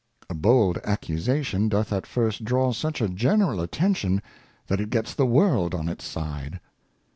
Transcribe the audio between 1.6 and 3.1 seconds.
doth at first draw such a